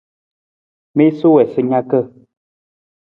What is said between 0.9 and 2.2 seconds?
Miisa wii sa naka.